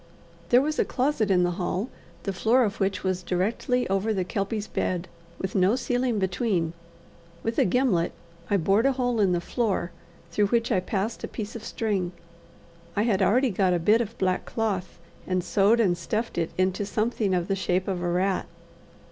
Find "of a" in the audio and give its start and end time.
17.87-18.09